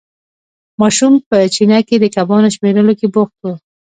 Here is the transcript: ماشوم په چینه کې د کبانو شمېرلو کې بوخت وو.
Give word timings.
ماشوم 0.81 1.13
په 1.27 1.37
چینه 1.53 1.79
کې 1.87 1.95
د 1.99 2.05
کبانو 2.15 2.53
شمېرلو 2.55 2.93
کې 2.99 3.07
بوخت 3.13 3.35
وو. 3.39 3.53